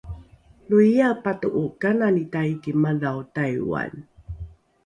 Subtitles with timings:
[0.69, 3.91] loiae pato’o kanani taiki madho taiwan?